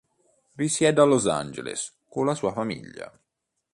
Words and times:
Risiede 0.57 0.99
a 0.99 1.05
Los 1.05 1.27
Angeles 1.27 1.93
con 2.09 2.25
la 2.25 2.33
sua 2.33 2.51
famiglia. 2.53 3.13